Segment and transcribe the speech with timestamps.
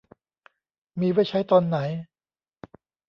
[0.99, 1.77] มีไว้ใช้ตอนไหน